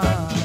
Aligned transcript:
faz. 0.00 0.37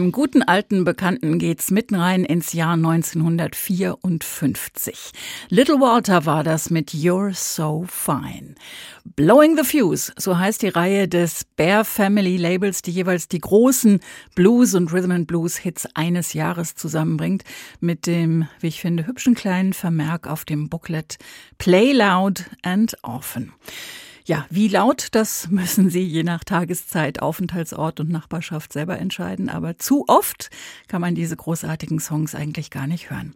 Einem 0.00 0.12
guten 0.12 0.42
alten 0.42 0.84
Bekannten 0.84 1.38
geht's 1.38 1.70
mitten 1.70 1.94
rein 1.94 2.24
ins 2.24 2.54
Jahr 2.54 2.72
1954. 2.72 5.12
Little 5.50 5.78
Walter 5.78 6.24
war 6.24 6.42
das 6.42 6.70
mit 6.70 6.92
You're 6.92 7.34
So 7.34 7.84
Fine. 7.86 8.54
Blowing 9.04 9.58
the 9.58 9.62
Fuse, 9.62 10.10
so 10.16 10.38
heißt 10.38 10.62
die 10.62 10.68
Reihe 10.68 11.06
des 11.06 11.44
Bear 11.44 11.84
Family 11.84 12.38
Labels, 12.38 12.80
die 12.80 12.92
jeweils 12.92 13.28
die 13.28 13.40
großen 13.40 14.00
Blues 14.34 14.74
und 14.74 14.90
Rhythm 14.90 15.10
and 15.10 15.26
Blues 15.26 15.58
Hits 15.58 15.86
eines 15.92 16.32
Jahres 16.32 16.76
zusammenbringt, 16.76 17.44
mit 17.80 18.06
dem, 18.06 18.48
wie 18.60 18.68
ich 18.68 18.80
finde, 18.80 19.06
hübschen 19.06 19.34
kleinen 19.34 19.74
Vermerk 19.74 20.26
auf 20.26 20.46
dem 20.46 20.70
Booklet 20.70 21.18
Play 21.58 21.92
Loud 21.92 22.46
and 22.62 22.96
Often. 23.02 23.52
Ja, 24.24 24.46
wie 24.50 24.68
laut, 24.68 25.08
das 25.12 25.48
müssen 25.50 25.90
Sie 25.90 26.02
je 26.02 26.22
nach 26.22 26.44
Tageszeit, 26.44 27.22
Aufenthaltsort 27.22 28.00
und 28.00 28.10
Nachbarschaft 28.10 28.72
selber 28.72 28.98
entscheiden. 28.98 29.48
Aber 29.48 29.78
zu 29.78 30.04
oft 30.08 30.50
kann 30.88 31.00
man 31.00 31.14
diese 31.14 31.36
großartigen 31.36 32.00
Songs 32.00 32.34
eigentlich 32.34 32.70
gar 32.70 32.86
nicht 32.86 33.10
hören. 33.10 33.34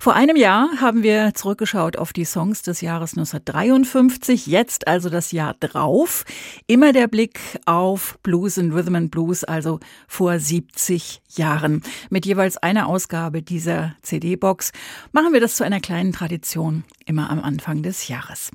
Vor 0.00 0.14
einem 0.14 0.36
Jahr 0.36 0.68
haben 0.80 1.02
wir 1.02 1.34
zurückgeschaut 1.34 1.96
auf 1.96 2.12
die 2.12 2.24
Songs 2.24 2.62
des 2.62 2.80
Jahres 2.80 3.12
1953. 3.12 4.46
Jetzt 4.46 4.86
also 4.86 5.10
das 5.10 5.32
Jahr 5.32 5.54
drauf. 5.60 6.24
Immer 6.66 6.92
der 6.92 7.08
Blick 7.08 7.40
auf 7.66 8.18
Blues 8.22 8.58
and 8.58 8.72
Rhythm 8.74 8.96
and 8.96 9.10
Blues, 9.10 9.44
also 9.44 9.80
vor 10.06 10.38
70 10.38 11.22
Jahren. 11.36 11.82
Mit 12.10 12.26
jeweils 12.26 12.56
einer 12.56 12.88
Ausgabe 12.88 13.42
dieser 13.42 13.94
CD-Box 14.02 14.72
machen 15.12 15.32
wir 15.32 15.40
das 15.40 15.56
zu 15.56 15.64
einer 15.64 15.80
kleinen 15.80 16.12
Tradition 16.12 16.84
immer 17.06 17.30
am 17.30 17.40
Anfang 17.40 17.82
des 17.82 18.08
Jahres. 18.08 18.50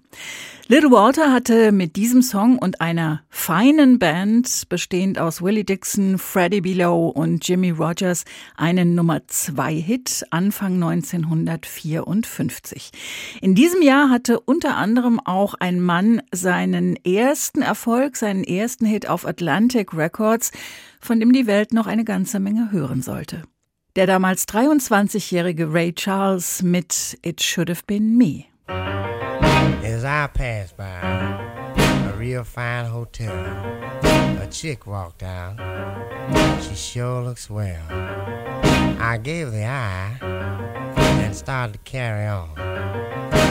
Little 0.69 0.91
Walter 0.91 1.31
hatte 1.31 1.71
mit 1.71 1.95
diesem 1.95 2.21
Song 2.21 2.59
und 2.59 2.81
einer 2.81 3.21
feinen 3.29 3.99
Band, 3.99 4.63
bestehend 4.67 5.17
aus 5.17 5.41
Willie 5.41 5.63
Dixon, 5.63 6.17
Freddie 6.17 6.59
Below 6.59 7.07
und 7.07 7.47
Jimmy 7.47 7.69
Rogers, 7.69 8.25
einen 8.57 8.93
Nummer 8.93 9.25
2 9.25 9.75
Hit 9.75 10.25
Anfang 10.29 10.73
1954. 10.73 12.91
In 13.39 13.55
diesem 13.55 13.81
Jahr 13.81 14.09
hatte 14.09 14.41
unter 14.41 14.75
anderem 14.75 15.21
auch 15.21 15.53
ein 15.53 15.79
Mann 15.79 16.21
seinen 16.33 16.97
ersten 16.97 17.61
Erfolg, 17.61 18.17
seinen 18.17 18.43
ersten 18.43 18.85
Hit 18.85 19.07
auf 19.07 19.25
Atlantic 19.25 19.93
Records, 19.93 20.51
von 20.99 21.21
dem 21.21 21.31
die 21.31 21.47
Welt 21.47 21.71
noch 21.71 21.87
eine 21.87 22.03
ganze 22.03 22.41
Menge 22.41 22.71
hören 22.71 23.01
sollte. 23.01 23.43
Der 23.97 24.05
damals 24.05 24.45
23-jährige 24.47 25.73
Ray 25.73 25.91
Charles 25.91 26.61
mit 26.61 27.17
It 27.23 27.41
Should 27.41 27.67
Have 27.67 27.81
Been 27.87 28.15
Me. 28.15 28.45
As 28.67 30.05
I 30.05 30.27
passed 30.31 30.77
by 30.77 30.99
a 31.01 32.13
real 32.15 32.43
fine 32.43 32.85
hotel, 32.85 33.33
a 34.39 34.47
chick 34.51 34.85
walked 34.85 35.23
out. 35.23 35.57
She 36.61 36.75
sure 36.75 37.23
looks 37.23 37.45
swell. 37.45 37.81
I 37.89 39.17
gave 39.17 39.51
the 39.51 39.65
eye 39.65 40.19
and 40.21 41.35
started 41.35 41.73
to 41.73 41.79
carry 41.79 42.27
on. 42.27 42.49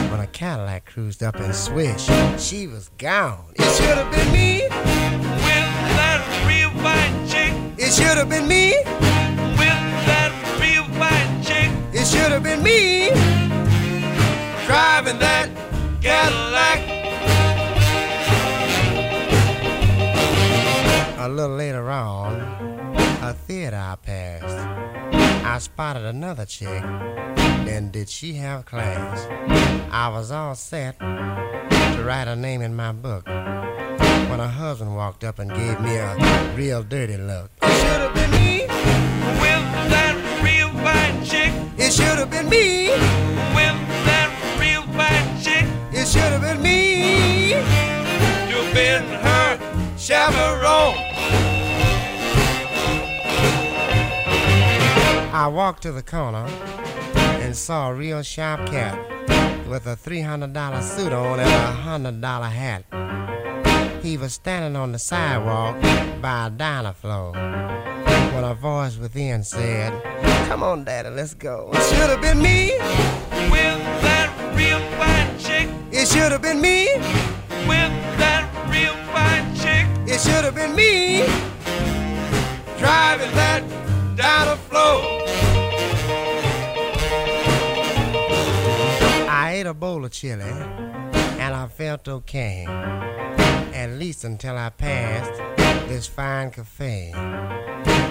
When 0.09 0.21
a 0.21 0.27
Cadillac 0.27 0.85
cruised 0.85 1.23
up 1.23 1.35
and 1.41 1.53
swished, 1.53 2.09
she 2.39 2.67
was 2.67 2.89
gone. 2.97 3.51
It 3.55 3.69
should 3.75 3.97
have 3.97 4.09
been 4.11 4.31
me. 4.31 4.61
With 4.61 4.71
that 5.99 6.23
real 6.47 6.69
white 6.81 7.27
chick, 7.27 7.51
It 7.77 7.91
should 7.91 8.17
have 8.17 8.29
been 8.29 8.47
me. 8.47 9.26
With 11.47 11.59
that 11.59 11.71
real 11.71 11.87
white 11.87 11.93
chick. 11.93 12.05
should 12.05 12.31
have 12.31 12.43
been 12.43 12.63
me 12.63 13.09
driving 14.65 15.19
that 15.19 15.49
Cadillac. 16.01 16.79
A 21.19 21.29
little 21.29 21.55
later 21.55 21.89
on, 21.89 22.41
a 23.21 23.33
theater 23.33 23.77
I 23.77 23.95
passed. 23.95 24.57
I 25.45 25.59
spotted 25.59 26.05
another 26.05 26.45
chick. 26.45 26.83
Then 27.65 27.91
did 27.91 28.09
she 28.09 28.33
have 28.33 28.65
class? 28.65 29.27
I 29.91 30.09
was 30.09 30.31
all 30.31 30.55
set 30.55 30.99
to 30.99 32.03
write 32.05 32.27
her 32.27 32.35
name 32.35 32.61
in 32.61 32.75
my 32.75 32.91
book 32.91 33.25
when 33.27 34.39
her 34.39 34.47
husband 34.47 34.95
walked 34.95 35.23
up 35.23 35.39
and 35.39 35.49
gave 35.49 35.79
me 35.81 35.95
a 35.95 36.53
real 36.55 36.83
dirty 36.83 37.17
look. 37.17 37.51
It 37.61 37.67
should 37.67 38.01
have 38.01 38.13
been 38.13 38.31
me 38.31 38.61
with 38.61 39.89
that 39.89 40.26
fine 40.87 41.25
chick. 41.25 41.51
It 41.77 41.91
should 41.91 42.17
have 42.21 42.29
been 42.29 42.49
me 42.49 42.89
with 43.57 43.77
that 44.07 44.29
real 44.59 44.83
fine 44.97 45.29
chick. 45.43 45.65
It 45.91 46.07
should 46.07 46.31
have 46.35 46.41
been 46.41 46.61
me. 46.61 47.49
You've 48.49 48.73
been 48.73 49.03
her 49.25 49.49
chaperone. 49.97 50.97
I 55.33 55.47
walked 55.47 55.83
to 55.83 55.91
the 55.91 56.03
corner 56.03 56.47
and 57.43 57.55
saw 57.55 57.89
a 57.89 57.93
real 57.93 58.23
sharp 58.23 58.67
cat 58.67 58.97
with 59.67 59.85
a 59.85 59.95
$300 59.95 60.81
suit 60.81 61.13
on 61.13 61.39
and 61.39 62.01
a 62.03 62.21
$100 62.21 62.51
hat. 62.51 62.83
He 64.01 64.17
was 64.17 64.33
standing 64.33 64.75
on 64.75 64.93
the 64.93 64.99
sidewalk 64.99 65.75
by 66.21 66.47
a 66.47 66.49
diner 66.49 66.93
floor 66.93 67.33
a 68.47 68.53
voice 68.53 68.97
within 68.97 69.43
said, 69.43 69.91
Come 70.47 70.63
on, 70.63 70.85
Daddy, 70.85 71.09
let's 71.09 71.33
go. 71.33 71.69
It 71.73 71.83
should 71.83 72.09
have 72.09 72.21
been 72.21 72.41
me 72.41 72.77
with 73.51 73.79
that 74.07 74.29
real 74.55 74.79
fine 74.97 75.37
chick. 75.37 75.69
It 75.91 76.07
should 76.07 76.31
have 76.31 76.41
been 76.41 76.61
me 76.61 76.87
with 77.67 77.91
that 78.21 78.47
real 78.71 78.95
fine 79.11 79.53
chick. 79.55 79.85
It 80.07 80.21
should 80.21 80.45
have 80.45 80.55
been 80.55 80.75
me 80.75 81.25
driving 82.77 83.31
that 83.35 83.63
diner 84.15 84.55
floor. 84.55 85.01
I 89.29 89.55
ate 89.55 89.65
a 89.65 89.73
bowl 89.73 90.05
of 90.05 90.11
chili 90.11 90.43
and 90.43 91.53
I 91.53 91.67
felt 91.67 92.07
okay. 92.07 92.65
At 93.73 93.91
least 93.99 94.23
until 94.23 94.57
I 94.57 94.69
passed 94.69 95.41
this 95.89 96.07
fine 96.07 96.51
cafe. 96.51 97.11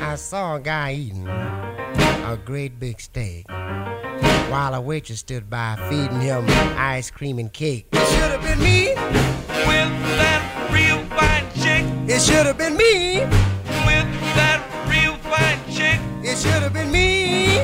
I 0.02 0.14
saw 0.16 0.56
a 0.56 0.60
guy 0.60 0.94
eating 0.94 1.26
a 1.28 2.38
great 2.44 2.78
big 2.78 3.00
steak 3.00 3.46
while 3.48 4.74
a 4.74 4.80
waitress 4.80 5.20
stood 5.20 5.50
by 5.50 5.76
feeding 5.88 6.20
him 6.20 6.44
ice 6.78 7.10
cream 7.10 7.38
and 7.38 7.52
cake. 7.52 7.86
It 7.92 8.06
should 8.08 8.30
have 8.30 8.42
been 8.42 8.58
me 8.58 8.88
with 8.88 9.92
that 10.18 10.70
real 10.72 11.04
fine 11.16 11.44
chick. 11.54 11.84
It 12.08 12.20
should 12.20 12.46
have 12.46 12.58
been 12.58 12.76
me 12.76 13.20
with 13.20 14.08
that 14.36 14.62
real 14.88 15.16
fine 15.18 15.58
chick. 15.72 16.00
It 16.22 16.38
should 16.38 16.62
have 16.62 16.72
been 16.72 16.90
me 16.90 17.60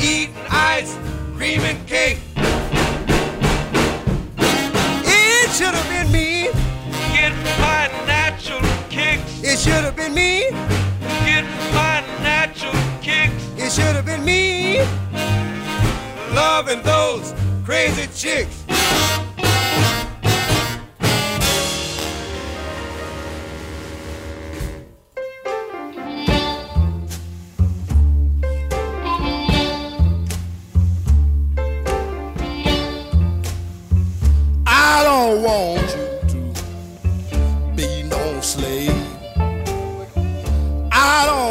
eating 0.00 0.34
ice 0.50 0.96
cream 1.36 1.60
and 1.60 1.86
cake. 1.86 2.18
It 5.06 5.50
should 5.52 5.74
have 5.74 5.88
been 5.88 6.10
me 6.10 6.48
getting 7.12 7.42
my 7.60 7.88
natural 8.06 8.60
kicks. 8.90 9.42
It 9.42 9.58
should 9.58 9.84
have 9.84 9.96
been 9.96 10.14
me 10.14 10.50
getting 11.34 11.50
my 11.74 12.00
natural 12.22 12.72
kicks. 13.02 13.34
It 13.56 13.72
should 13.72 13.96
have 13.96 14.06
been 14.06 14.24
me 14.24 14.78
loving 16.34 16.82
those 16.82 17.34
crazy 17.64 18.06
chicks. 18.14 18.63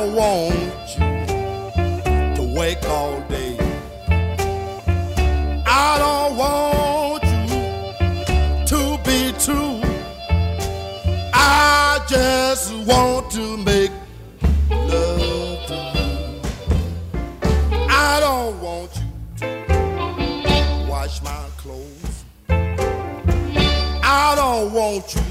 Don't 0.04 0.16
want 0.16 0.90
you 0.96 2.36
to 2.36 2.54
wake 2.58 2.84
all 2.90 3.22
day. 3.30 3.58
I 5.66 5.98
don't 5.98 6.38
want 6.38 7.24
you 7.24 8.66
to 8.68 8.98
be 9.04 9.32
true. 9.40 9.80
I 11.34 12.04
just 12.10 12.74
want 12.86 13.32
to 13.32 13.58
make 13.58 13.92
love 14.70 15.68
to 15.68 15.76
you. 15.96 16.42
I 17.90 18.20
don't 18.20 18.60
want 18.62 18.92
you 18.96 19.08
to 19.40 20.88
wash 20.90 21.22
my 21.22 21.46
clothes. 21.58 22.26
I 22.50 24.34
don't 24.36 24.74
want 24.74 25.16
you 25.16 25.23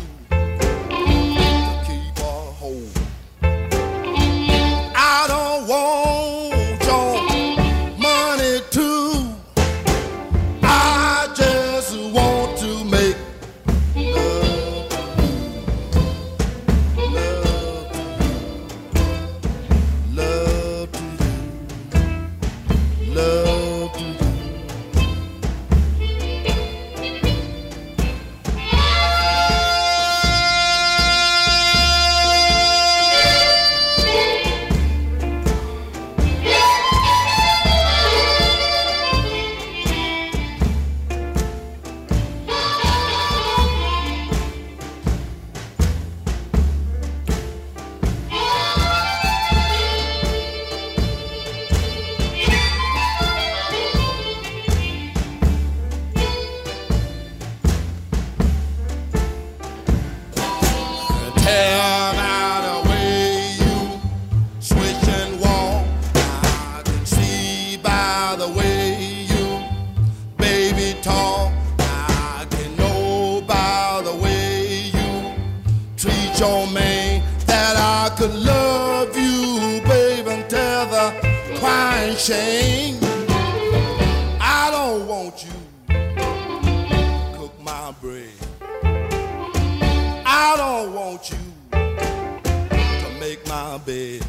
bed. 93.84 94.24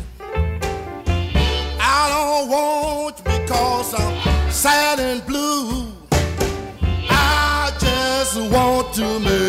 I 1.79 2.09
don't 2.09 2.49
want 2.49 3.17
you 3.19 3.23
because 3.23 3.93
I'm 3.93 4.51
sad 4.51 4.99
and 4.99 5.25
blue. 5.25 5.91
I 7.09 7.71
just 7.79 8.37
want 8.51 8.93
to 8.95 9.19
make 9.19 9.42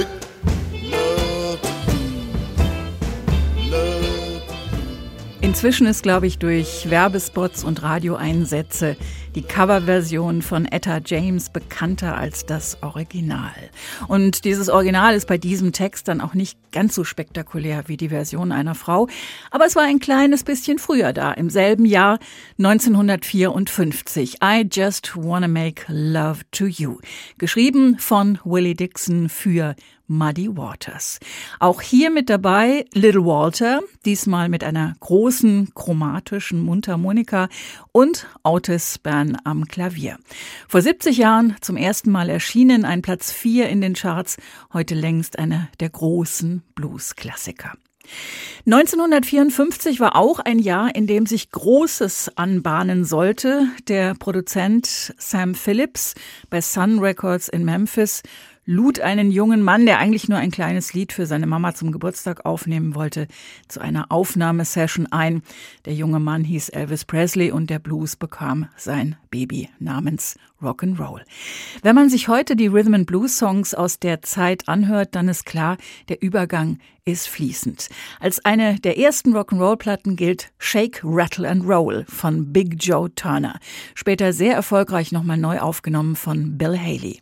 Inzwischen 5.55 5.87
ist, 5.87 6.03
glaube 6.03 6.27
ich, 6.27 6.39
durch 6.39 6.91
Werbespots 6.91 7.63
und 7.63 7.85
Radioeinsätze 7.85 8.97
die 9.37 9.43
Coverversion 9.43 10.43
von 10.43 10.67
Etta 10.67 10.99
James 11.05 11.49
bekannter 11.49 12.17
als 12.17 12.45
das 12.45 12.83
Original. 12.83 13.55
Und 14.09 14.45
dieses 14.45 14.69
Original 14.69 15.15
ist 15.15 15.29
bei 15.29 15.39
diesem 15.39 15.71
Text 15.73 16.09
dann 16.09 16.21
auch 16.21 16.35
nicht 16.35 16.59
ganz 16.73 16.97
so 16.97 17.05
spektakulär 17.05 17.85
wie 17.87 17.97
die 17.97 18.09
Version 18.09 18.51
einer 18.51 18.75
Frau, 18.75 19.07
aber 19.53 19.65
es 19.65 19.77
war 19.77 19.85
ein 19.85 20.01
kleines 20.01 20.43
bisschen 20.43 20.79
früher 20.79 21.13
da, 21.13 21.31
im 21.33 21.49
selben 21.51 21.85
Jahr 21.85 22.19
1954. 22.59 24.39
I 24.43 24.67
Just 24.71 25.17
Wanna 25.17 25.49
Make 25.49 25.85
Love 25.87 26.41
to 26.51 26.67
You, 26.67 26.99
geschrieben 27.39 27.99
von 28.01 28.41
Willie 28.45 28.75
Dixon 28.75 29.29
für 29.29 29.77
Muddy 30.07 30.57
Waters. 30.57 31.19
Auch 31.61 31.81
hier 31.81 32.11
mit 32.11 32.29
dabei 32.29 32.85
Little 32.93 33.25
Walter, 33.25 33.81
diesmal 34.05 34.49
mit 34.49 34.65
einer 34.65 34.95
großen 35.01 35.73
chromatischen 35.75 36.61
Mundharmonika 36.61 37.49
und 37.93 38.27
Otis 38.43 38.95
Spann 38.95 39.39
am 39.45 39.67
Klavier. 39.67 40.19
Vor 40.69 40.83
70 40.83 41.17
Jahren 41.17 41.57
zum 41.61 41.77
ersten 41.77 42.11
Mal 42.11 42.29
erschienen, 42.29 42.85
ein 42.85 43.03
Platz 43.03 43.33
4 43.33 43.69
in 43.69 43.81
den 43.81 43.95
Charts, 43.95 44.37
heute 44.73 44.95
längst 44.95 45.39
einer 45.39 45.69
der 45.81 45.91
großen 45.91 46.63
Blues-Klassiker. 46.75 47.73
1954 48.67 50.01
war 50.01 50.17
auch 50.17 50.39
ein 50.39 50.59
Jahr, 50.59 50.95
in 50.95 51.07
dem 51.07 51.27
sich 51.27 51.51
Großes 51.51 52.33
anbahnen 52.37 53.05
sollte. 53.05 53.69
Der 53.89 54.15
Produzent 54.15 55.15
Sam 55.19 55.55
Phillips 55.55 56.15
bei 56.51 56.61
Sun 56.61 56.99
Records 56.99 57.49
in 57.49 57.65
Memphis 57.65 58.23
lud 58.67 59.01
einen 59.01 59.31
jungen 59.31 59.63
Mann, 59.63 59.87
der 59.87 59.99
eigentlich 59.99 60.29
nur 60.29 60.39
ein 60.39 60.51
kleines 60.51 60.95
Lied 60.95 61.13
für 61.13 61.27
seine 61.27 61.47
Mama 61.47 61.75
zum 61.75 61.93
Geburtstag 61.93 62.45
aufnehmen 62.45 62.95
wollte, 62.95 63.29
zu 63.69 63.81
einer 63.81 64.11
Aufnahmesession 64.11 65.07
ein. 65.11 65.43
Der 65.85 65.95
junge 65.95 66.21
Mann 66.21 66.45
hieß 66.45 66.71
Elvis 66.71 67.05
Presley 67.05 67.51
und 67.51 67.71
der 67.71 67.79
Blues 67.79 68.17
bekam 68.17 68.69
sein 68.77 69.17
Baby 69.31 69.69
namens 69.79 70.39
Rock'n'Roll. 70.65 71.21
Wenn 71.83 71.95
man 71.95 72.09
sich 72.09 72.29
heute 72.29 72.57
die 72.57 72.67
Rhythm 72.67 72.95
and 72.95 73.07
Blues 73.07 73.39
Songs 73.39 73.75
aus 73.75 73.99
der 73.99 74.23
Zeit 74.23 74.69
anhört, 74.69 75.15
dann 75.15 75.29
ist 75.29 75.47
klar, 75.47 75.77
der 76.09 76.23
Übergang 76.23 76.79
ist 77.05 77.29
fließend. 77.29 77.89
Als 78.19 78.45
eine 78.45 78.77
der 78.81 78.99
ersten 78.99 79.37
Rock'n'Roll 79.37 79.77
Platten 79.77 80.17
gilt 80.17 80.53
Shake, 80.59 81.01
Rattle 81.05 81.49
and 81.49 81.65
Roll 81.69 82.05
von 82.09 82.53
Big 82.53 82.77
Joe 82.83 83.15
Turner. 83.15 83.59
Später 83.95 84.33
sehr 84.33 84.55
erfolgreich 84.55 85.13
nochmal 85.13 85.37
neu 85.37 85.61
aufgenommen 85.61 86.17
von 86.17 86.57
Bill 86.57 86.79
Haley. 86.79 87.21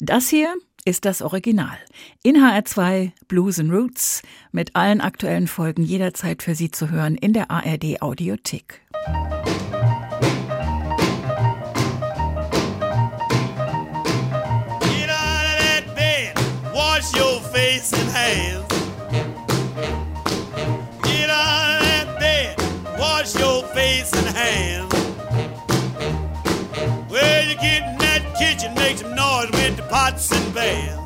Das 0.00 0.28
hier 0.28 0.54
ist 0.84 1.04
das 1.04 1.22
Original. 1.22 1.78
In 2.22 2.36
HR2 2.36 3.12
Blues 3.28 3.58
and 3.60 3.72
Roots 3.72 4.22
mit 4.50 4.74
allen 4.74 5.00
aktuellen 5.00 5.46
Folgen 5.46 5.82
jederzeit 5.82 6.42
für 6.42 6.54
Sie 6.54 6.70
zu 6.70 6.90
hören 6.90 7.14
in 7.14 7.32
der 7.32 7.50
ARD 7.50 8.02
Audiothek. 8.02 8.80
Face 17.62 17.92
and 17.92 18.10
hands. 18.10 18.66
Get 21.04 21.30
out 21.30 21.76
of 21.76 21.82
that 21.86 22.16
bed, 22.18 22.58
wash 22.98 23.36
your 23.38 23.62
face 23.68 24.12
and 24.12 24.26
hands. 24.36 24.92
Well, 27.08 27.44
you 27.48 27.54
get 27.54 27.82
in 27.88 27.98
that 27.98 28.22
kitchen, 28.36 28.74
make 28.74 28.98
some 28.98 29.14
noise 29.14 29.50
with 29.52 29.76
the 29.76 29.84
pots 29.88 30.32
and 30.32 30.52
pans. 30.52 31.01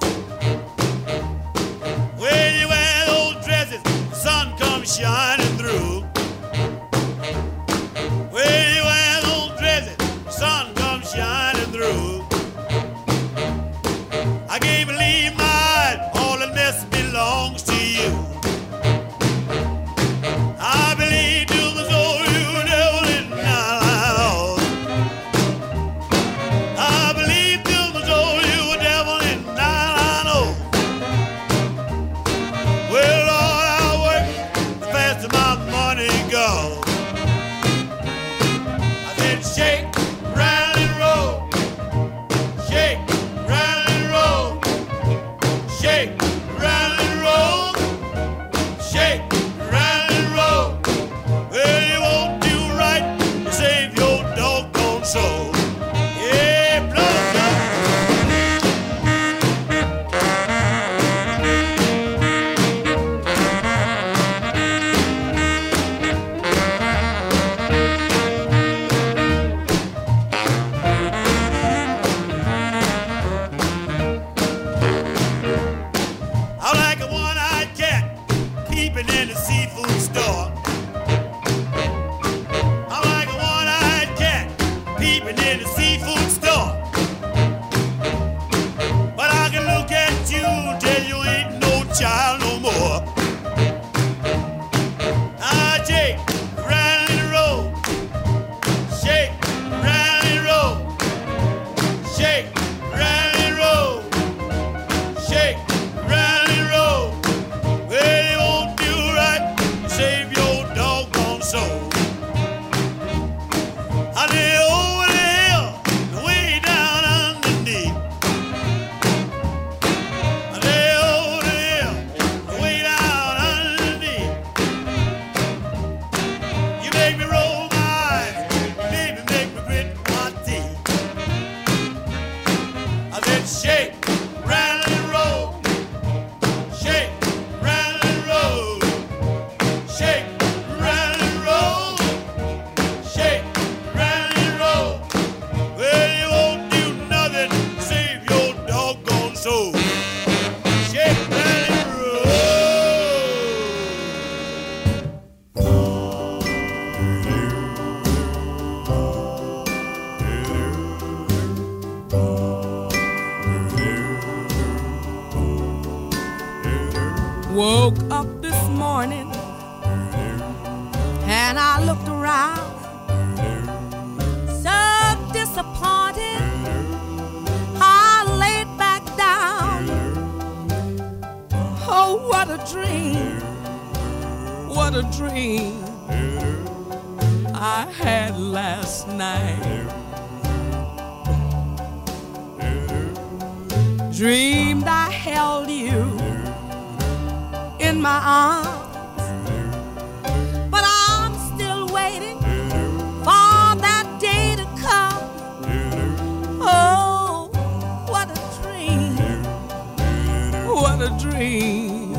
A 211.06 211.10
dream 211.20 212.16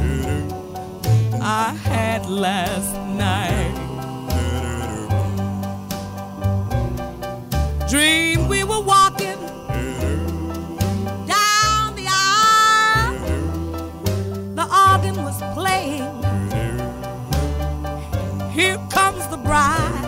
I 1.42 1.74
had 1.84 2.26
last 2.26 2.94
night. 3.18 3.76
Dream 7.90 8.48
we 8.48 8.64
were 8.64 8.80
walking 8.80 9.40
down 11.28 11.96
the 12.00 12.08
aisle. 12.08 13.20
The 14.56 14.66
organ 14.86 15.18
was 15.22 15.38
playing. 15.54 16.16
Here 18.52 18.78
comes 18.90 19.28
the 19.28 19.38
bride. 19.48 20.06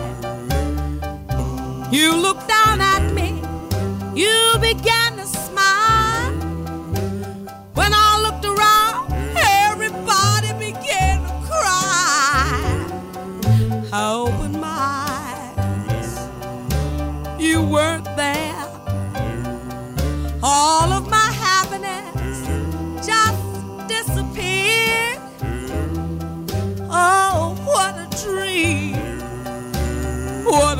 You 1.92 2.16
look 2.16 2.38
down 2.48 2.80
at 2.80 3.12
me. 3.12 3.42
You 4.14 4.56
began 4.58 4.99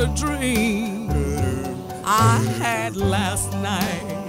a 0.00 0.06
dream 0.16 1.10
I 2.04 2.38
had 2.58 2.96
last 2.96 3.52
night. 3.52 4.19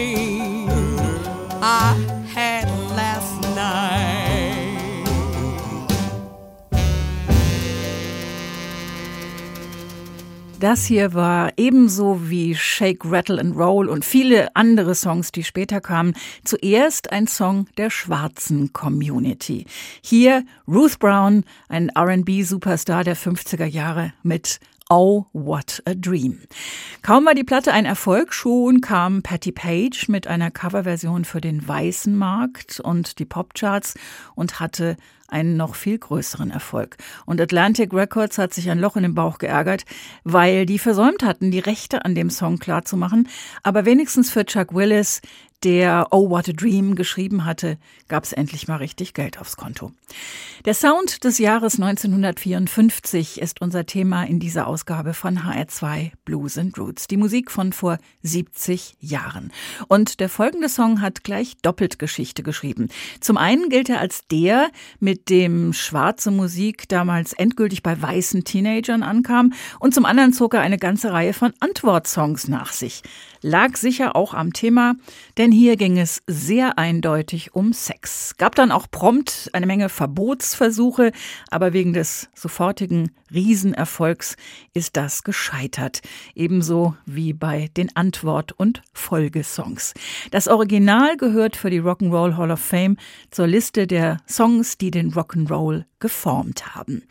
Dream 0.00 0.68
I 1.62 1.94
had 2.34 2.68
last 2.96 3.40
night. 3.54 4.30
Das 10.58 10.84
hier 10.84 11.14
war 11.14 11.52
ebenso 11.56 12.28
wie 12.28 12.54
Shake, 12.54 13.04
Rattle 13.06 13.40
and 13.40 13.56
Roll 13.56 13.88
und 13.88 14.04
viele 14.04 14.54
andere 14.54 14.94
Songs, 14.94 15.32
die 15.32 15.42
später 15.42 15.80
kamen, 15.80 16.12
zuerst 16.44 17.12
ein 17.12 17.26
Song 17.26 17.66
der 17.78 17.88
schwarzen 17.88 18.74
Community. 18.74 19.64
Hier 20.02 20.44
Ruth 20.68 20.98
Brown, 20.98 21.44
ein 21.70 21.88
R&B-Superstar 21.88 23.04
der 23.04 23.16
50er 23.16 23.64
Jahre 23.64 24.12
mit 24.22 24.60
Oh, 24.92 25.26
what 25.32 25.80
a 25.86 25.94
dream. 25.94 26.40
Kaum 27.02 27.24
war 27.24 27.36
die 27.36 27.44
Platte 27.44 27.72
ein 27.72 27.84
Erfolg, 27.84 28.34
schon 28.34 28.80
kam 28.80 29.22
Patty 29.22 29.52
Page 29.52 30.08
mit 30.08 30.26
einer 30.26 30.50
Coverversion 30.50 31.24
für 31.24 31.40
den 31.40 31.66
weißen 31.66 32.12
Markt 32.12 32.80
und 32.80 33.20
die 33.20 33.24
Popcharts 33.24 33.94
und 34.34 34.58
hatte 34.58 34.96
einen 35.28 35.56
noch 35.56 35.76
viel 35.76 35.96
größeren 35.96 36.50
Erfolg. 36.50 36.96
Und 37.24 37.40
Atlantic 37.40 37.94
Records 37.94 38.36
hat 38.36 38.52
sich 38.52 38.68
ein 38.68 38.80
Loch 38.80 38.96
in 38.96 39.04
den 39.04 39.14
Bauch 39.14 39.38
geärgert, 39.38 39.84
weil 40.24 40.66
die 40.66 40.80
versäumt 40.80 41.22
hatten, 41.22 41.52
die 41.52 41.60
Rechte 41.60 42.04
an 42.04 42.16
dem 42.16 42.28
Song 42.28 42.58
klarzumachen. 42.58 43.28
Aber 43.62 43.84
wenigstens 43.84 44.28
für 44.28 44.44
Chuck 44.44 44.74
Willis, 44.74 45.20
der 45.62 46.08
Oh 46.10 46.30
What 46.30 46.48
a 46.48 46.52
Dream 46.52 46.94
geschrieben 46.94 47.44
hatte, 47.44 47.78
gab 48.08 48.24
es 48.24 48.32
endlich 48.32 48.68
mal 48.68 48.76
richtig 48.76 49.14
Geld 49.14 49.40
aufs 49.40 49.56
Konto. 49.56 49.92
Der 50.64 50.74
Sound 50.74 51.24
des 51.24 51.38
Jahres 51.38 51.74
1954 51.74 53.40
ist 53.40 53.60
unser 53.60 53.86
Thema 53.86 54.24
in 54.24 54.40
dieser 54.40 54.66
Ausgabe 54.66 55.14
von 55.14 55.40
HR2 55.40 56.12
Blues 56.24 56.58
and 56.58 56.76
Roots. 56.78 57.06
Die 57.06 57.16
Musik 57.16 57.50
von 57.50 57.72
vor 57.72 57.98
70 58.22 58.96
Jahren. 59.00 59.52
Und 59.88 60.20
der 60.20 60.28
folgende 60.28 60.68
Song 60.68 61.00
hat 61.00 61.24
gleich 61.24 61.56
doppelt 61.62 61.98
Geschichte 61.98 62.42
geschrieben. 62.42 62.88
Zum 63.20 63.36
einen 63.36 63.68
gilt 63.68 63.88
er 63.88 64.00
als 64.00 64.26
der, 64.30 64.70
mit 64.98 65.30
dem 65.30 65.72
schwarze 65.72 66.30
Musik 66.30 66.88
damals 66.88 67.32
endgültig 67.32 67.82
bei 67.82 68.00
weißen 68.00 68.44
Teenagern 68.44 69.02
ankam. 69.02 69.52
Und 69.78 69.94
zum 69.94 70.04
anderen 70.04 70.32
zog 70.32 70.54
er 70.54 70.60
eine 70.60 70.78
ganze 70.78 71.12
Reihe 71.12 71.32
von 71.32 71.52
Antwortsongs 71.60 72.48
nach 72.48 72.72
sich. 72.72 73.02
Lag 73.42 73.76
sicher 73.76 74.16
auch 74.16 74.34
am 74.34 74.52
Thema, 74.52 74.96
denn 75.38 75.49
hier 75.52 75.76
ging 75.76 75.98
es 75.98 76.22
sehr 76.26 76.78
eindeutig 76.78 77.54
um 77.54 77.72
Sex. 77.72 78.36
Gab 78.36 78.54
dann 78.54 78.72
auch 78.72 78.86
prompt 78.90 79.50
eine 79.52 79.66
Menge 79.66 79.88
Verbotsversuche, 79.88 81.12
aber 81.50 81.72
wegen 81.72 81.92
des 81.92 82.28
sofortigen 82.34 83.12
Riesenerfolgs 83.32 84.36
ist 84.74 84.96
das 84.96 85.22
gescheitert. 85.22 86.02
Ebenso 86.34 86.96
wie 87.06 87.32
bei 87.32 87.70
den 87.76 87.94
Antwort- 87.96 88.52
und 88.52 88.82
Folgesongs. 88.92 89.94
Das 90.30 90.48
Original 90.48 91.16
gehört 91.16 91.56
für 91.56 91.70
die 91.70 91.80
Rock'n'Roll 91.80 92.36
Hall 92.36 92.50
of 92.50 92.60
Fame 92.60 92.96
zur 93.30 93.46
Liste 93.46 93.86
der 93.86 94.18
Songs, 94.28 94.78
die 94.78 94.90
den 94.90 95.12
Rock'n'Roll 95.12 95.84
geformt 96.00 96.74
haben. 96.74 97.02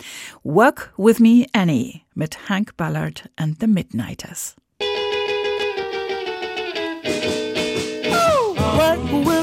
Work 0.44 0.94
With 0.98 1.20
Me 1.20 1.46
Annie 1.54 2.02
mit 2.14 2.50
Hank 2.50 2.76
Ballard 2.78 3.30
and 3.38 3.58
the 3.60 3.68
Midnighters. 3.68 4.56
Work 8.80 9.26
with 9.26 9.39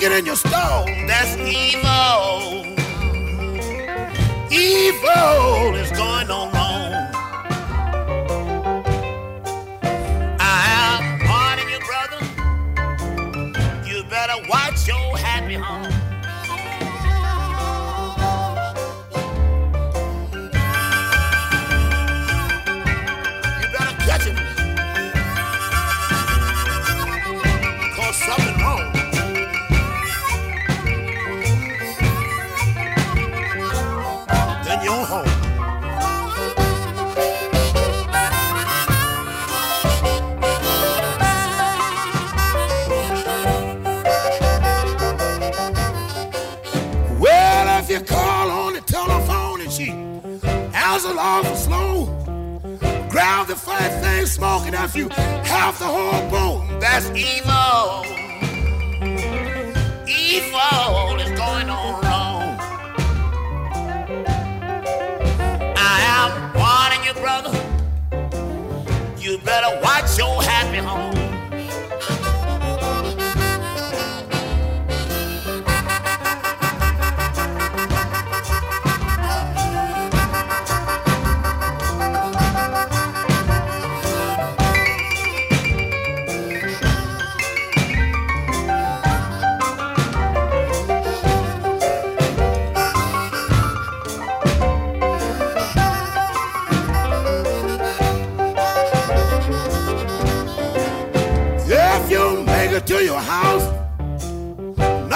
kicking 0.00 0.16
in 0.16 0.26
your 0.26 0.36
stall. 0.36 0.86
That's 1.06 1.36
evil. 1.36 2.64
Evil 4.50 5.74
is 5.76 5.90
going 5.92 6.30
on 6.30 6.59
in 34.80 34.84
your 34.84 35.04
home. 35.04 35.26
you 47.88 48.00
call 48.02 48.50
on 48.50 48.74
the 48.74 48.80
telephone 48.82 49.60
and 49.60 49.72
she 49.72 49.86
has 50.72 51.04
a 51.04 51.12
long 51.12 51.44
slow. 51.56 52.06
Grab 53.08 53.48
the 53.48 53.56
funny 53.56 53.88
thing 54.00 54.26
smoking 54.26 54.74
if 54.74 54.94
you 54.94 55.08
half 55.08 55.80
the 55.80 55.86
whole 55.86 56.30
boom. 56.30 56.78
That's 56.78 57.06
evil. 57.10 58.04
Evil 60.06 61.29
brother. 67.20 67.52
You 69.18 69.38
better 69.38 69.80
watch 69.82 70.18
your 70.18 70.42
happy 70.42 70.78
home. 70.78 71.29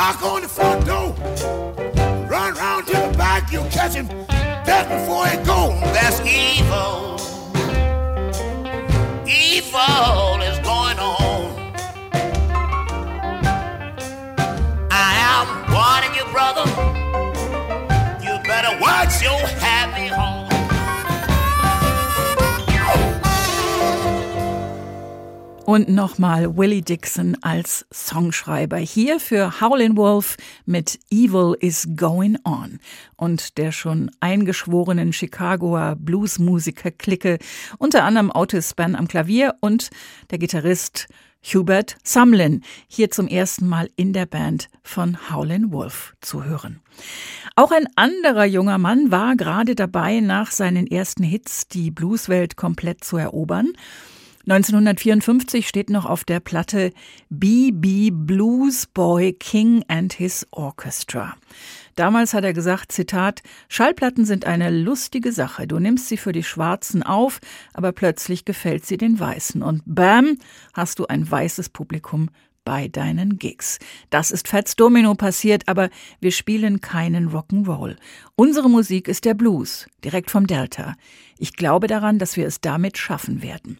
Knock 0.05 0.23
on 0.23 0.43
the 0.43 0.49
front 0.49 0.85
door, 0.85 1.15
run 2.29 2.53
round 2.55 2.87
to 2.87 2.93
the 2.93 3.15
back, 3.17 3.51
you'll 3.51 3.65
catch 3.71 3.95
him 3.95 4.07
just 4.67 4.89
before 4.91 5.27
he 5.27 5.37
go. 5.47 5.71
That's 5.95 6.21
evil. 6.21 7.19
Evil 9.27 10.24
Und 25.65 25.89
nochmal 25.89 26.59
Willie 26.59 26.83
Dixon 26.83 27.39
als 27.41 27.87
Songschreiber. 27.91 28.77
Hier 28.77 29.19
für 29.19 29.63
Howlin' 29.63 29.97
Wolf 29.97 30.37
mit 30.67 31.01
Evil 31.11 31.57
is 31.59 31.89
Going 31.97 32.37
On. 32.45 32.79
Und 33.17 33.57
der 33.57 33.73
schon 33.73 34.11
eingeschworenen 34.21 35.15
Chicagoer 35.15 35.97
Bluesmusiker-Clique, 35.99 37.39
unter 37.79 38.05
anderem 38.05 38.31
Otis 38.35 38.71
Spann 38.71 38.95
am 38.95 39.09
Klavier 39.09 39.55
und 39.61 39.89
der 40.31 40.37
Gitarrist 40.37 41.09
Hubert 41.43 41.97
Sumlin, 42.05 42.63
hier 42.87 43.11
zum 43.11 43.27
ersten 43.27 43.67
Mal 43.67 43.89
in 43.97 44.13
der 44.13 44.27
Band 44.27 44.69
von 44.83 45.17
Howlin' 45.31 45.73
Wolf 45.73 46.15
zu 46.21 46.45
hören. 46.45 46.81
Auch 47.57 47.71
ein 47.71 47.87
anderer 47.97 48.45
junger 48.45 48.77
Mann 48.77 49.11
war 49.11 49.35
gerade 49.35 49.75
dabei, 49.75 50.21
nach 50.21 50.51
seinen 50.51 50.87
ersten 50.87 51.23
Hits 51.23 51.69
die 51.69 51.91
Blueswelt 51.91 52.57
komplett 52.57 53.03
zu 53.03 53.17
erobern. 53.17 53.73
1954 54.47 55.67
steht 55.67 55.89
noch 55.89 56.05
auf 56.05 56.25
der 56.25 56.39
Platte 56.39 56.93
B.B. 57.31 58.11
Blues 58.13 58.87
Boy 58.87 59.33
King 59.33 59.85
and 59.89 60.13
His 60.13 60.47
Orchestra. 60.51 61.35
Damals 61.95 62.35
hat 62.35 62.45
er 62.45 62.53
gesagt, 62.53 62.93
Zitat, 62.93 63.43
Schallplatten 63.69 64.27
sind 64.27 64.45
eine 64.45 64.69
lustige 64.71 65.33
Sache. 65.33 65.67
Du 65.67 65.79
nimmst 65.79 66.09
sie 66.09 66.19
für 66.19 66.33
die 66.33 66.43
Schwarzen 66.43 67.03
auf, 67.03 67.41
aber 67.73 67.93
plötzlich 67.93 68.45
gefällt 68.45 68.85
sie 68.85 68.99
den 68.99 69.19
Weißen. 69.19 69.63
Und 69.63 69.83
bam, 69.87 70.37
hast 70.75 70.99
du 70.99 71.07
ein 71.07 71.31
weißes 71.31 71.71
Publikum 71.71 72.29
bei 72.65 72.89
deinen 72.89 73.39
Gigs. 73.39 73.79
Das 74.11 74.31
ist 74.31 74.49
Fats 74.49 74.75
Domino 74.77 75.15
passiert, 75.15 75.69
aber 75.69 75.91
wir 76.21 76.33
spielen 76.33 76.81
keinen 76.81 77.31
Rock'n'Roll. 77.31 77.97
Unsere 78.37 78.71
Musik 78.71 79.07
ist 79.07 79.25
der 79.25 79.35
Blues, 79.35 79.87
direkt 80.03 80.31
vom 80.31 80.47
Delta. 80.47 80.97
Ich 81.39 81.55
glaube 81.55 81.87
daran, 81.87 82.19
dass 82.19 82.37
wir 82.37 82.47
es 82.47 82.61
damit 82.61 82.97
schaffen 82.97 83.43
werden. 83.43 83.79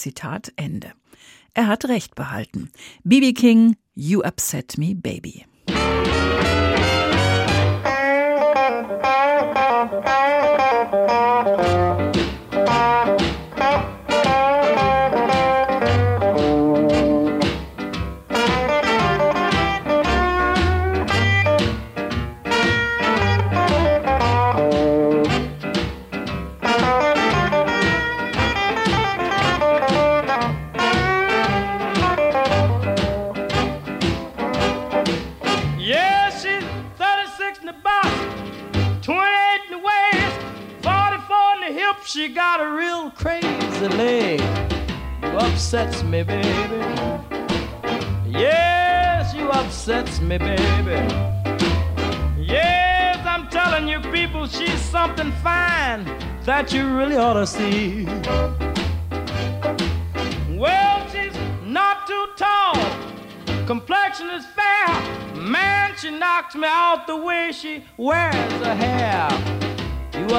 Zitat 0.00 0.50
Ende. 0.56 0.92
Er 1.52 1.66
hat 1.66 1.84
recht 1.84 2.14
behalten. 2.14 2.70
BB 3.04 3.34
King, 3.34 3.76
You 3.94 4.24
Upset 4.24 4.78
Me, 4.78 4.94
Baby. 4.94 5.44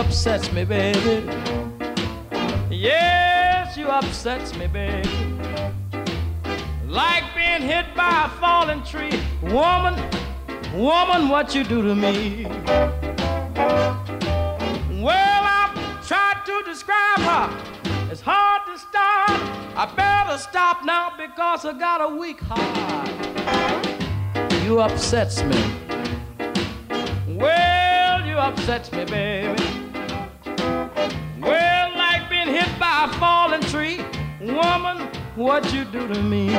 Upsets 0.01 0.51
me, 0.51 0.65
baby. 0.65 1.23
Yes, 2.71 3.77
you 3.77 3.87
upsets 3.87 4.57
me, 4.57 4.65
baby. 4.65 5.07
Like 6.87 7.23
being 7.35 7.61
hit 7.61 7.85
by 7.95 8.25
a 8.25 8.29
falling 8.39 8.83
tree. 8.83 9.21
Woman, 9.43 9.93
woman, 10.73 11.29
what 11.29 11.53
you 11.53 11.63
do 11.63 11.83
to 11.83 11.93
me? 11.93 12.45
Well, 15.05 15.43
I've 15.59 16.07
tried 16.07 16.41
to 16.47 16.63
describe 16.65 17.19
her. 17.19 17.47
It's 18.11 18.21
hard 18.21 18.63
to 18.65 18.79
start. 18.79 19.29
I 19.77 19.85
better 19.95 20.39
stop 20.39 20.83
now 20.83 21.13
because 21.15 21.63
I 21.63 21.73
got 21.77 22.01
a 22.01 22.15
weak 22.15 22.39
heart. 22.41 23.07
You 24.63 24.79
upsets 24.79 25.43
me. 25.43 25.63
Well, 27.27 28.25
you 28.25 28.37
upsets 28.37 28.91
me, 28.91 29.05
baby. 29.05 29.90
By 33.01 33.07
a 33.53 33.59
tree. 33.71 33.99
Woman, 34.39 35.09
what 35.35 35.73
you 35.73 35.85
do 35.85 36.07
to 36.07 36.21
me? 36.21 36.49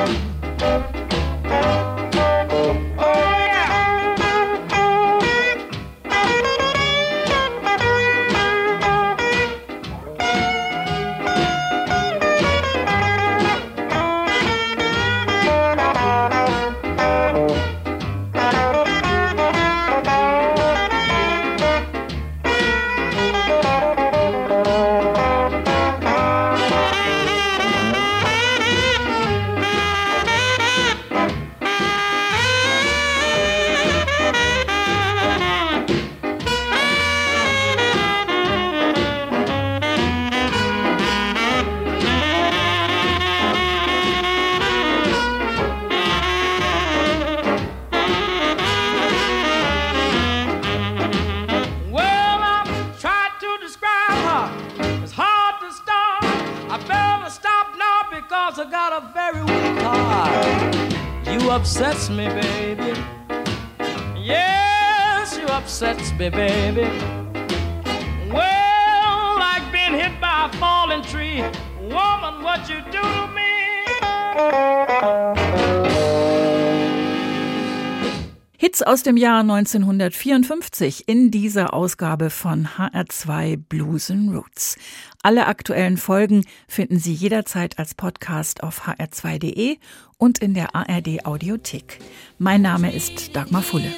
Hits 78.63 78.81
aus 78.81 79.03
dem 79.03 79.17
Jahr 79.17 79.41
1954 79.41 81.09
in 81.09 81.31
dieser 81.31 81.73
Ausgabe 81.73 82.29
von 82.29 82.65
HR2 82.65 83.57
Blues 83.57 84.09
and 84.09 84.33
Roots. 84.33 84.77
Alle 85.21 85.47
aktuellen 85.47 85.97
Folgen 85.97 86.45
finden 86.69 86.97
Sie 86.97 87.13
jederzeit 87.13 87.77
als 87.77 87.93
Podcast 87.93 88.63
auf 88.63 88.87
hr2.de 88.87 89.79
und 90.17 90.39
in 90.39 90.53
der 90.53 90.73
ARD 90.75 91.25
Audiothek. 91.25 91.99
Mein 92.37 92.61
Name 92.61 92.95
ist 92.95 93.35
Dagmar 93.35 93.63
Fulle. 93.63 93.91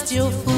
Just 0.00 0.12
your 0.12 0.30
fool. 0.30 0.57